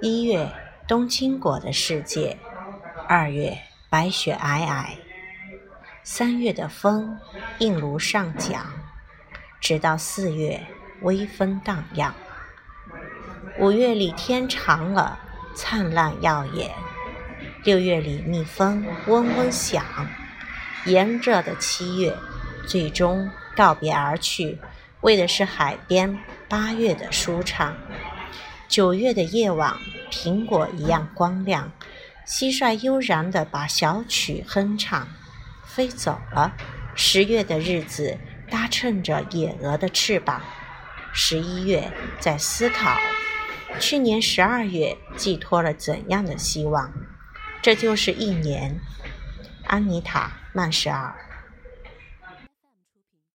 [0.00, 0.48] 一月，
[0.86, 2.36] 冬青果的世界；
[3.08, 3.58] 二月，
[3.90, 4.84] 白雪皑皑；
[6.04, 7.18] 三月的风
[7.58, 8.64] 映如上讲，
[9.60, 10.64] 直到四月，
[11.00, 12.14] 微风荡漾。
[13.58, 15.18] 五月里天长了，
[15.56, 16.70] 灿烂耀眼；
[17.64, 19.82] 六月里蜜蜂嗡嗡响；
[20.84, 22.16] 炎热的七月，
[22.68, 24.60] 最终告别而去，
[25.00, 26.16] 为的是海边
[26.48, 27.76] 八月的舒畅。
[28.68, 29.74] 九月的夜晚，
[30.10, 31.72] 苹果一样光亮，
[32.26, 35.08] 蟋蟀悠然地把小曲哼唱，
[35.66, 36.52] 飞走了。
[36.94, 38.18] 十月的日子，
[38.50, 40.42] 搭乘着野鹅的翅膀。
[41.12, 42.98] 十一月在思考，
[43.78, 46.92] 去年十二月寄托了怎样的希望？
[47.62, 48.80] 这就是一年。
[49.64, 50.20] 安妮塔·
[50.52, 51.27] 曼舍尔。